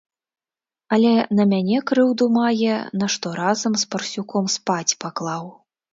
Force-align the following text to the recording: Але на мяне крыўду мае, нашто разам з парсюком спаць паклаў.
Але 0.95 1.11
на 1.39 1.43
мяне 1.51 1.77
крыўду 1.91 2.25
мае, 2.39 2.75
нашто 3.03 3.35
разам 3.41 3.73
з 3.83 3.87
парсюком 3.93 4.45
спаць 4.57 4.97
паклаў. 5.07 5.45